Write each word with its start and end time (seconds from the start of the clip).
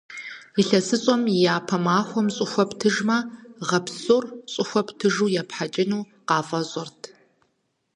ИлъэсыщӀэм 0.59 1.21
и 1.35 1.37
япэ 1.55 1.77
махуэм 1.83 2.27
щӀыхуэ 2.35 2.63
птыжмэ, 2.69 3.17
гъэ 3.67 3.79
псор 3.85 4.25
щӀыхуэ 4.51 4.81
птыжу 4.87 5.33
епхьэкӀыну 5.41 6.07
къафӀэщӏырт. 6.27 6.99